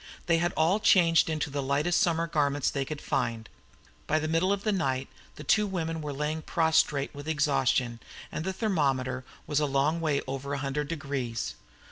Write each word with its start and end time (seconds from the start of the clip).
They 0.25 0.39
had 0.39 0.51
all 0.57 0.79
changed 0.79 1.29
into 1.29 1.51
the 1.51 1.61
lightest 1.61 2.01
summer 2.01 2.25
garments 2.25 2.71
they 2.71 2.85
could 2.85 3.01
find, 3.01 3.47
by 4.07 4.17
the 4.17 4.27
middle 4.27 4.51
of 4.51 4.63
the 4.63 4.71
night 4.71 5.07
the 5.35 5.43
two 5.43 5.67
women 5.67 6.01
were 6.01 6.11
lying 6.11 6.41
prostrate 6.41 7.13
with 7.13 7.27
exhaustion, 7.27 7.99
and 8.31 8.43
the 8.43 8.51
thermometer 8.51 9.23
was 9.45 9.59
a 9.59 9.67
long 9.67 9.99
way 10.01 10.23
over 10.25 10.49
one 10.49 10.57
hundred 10.57 10.87
degrees. 10.87 11.53